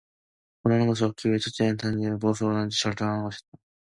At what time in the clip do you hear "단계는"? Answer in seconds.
1.77-2.03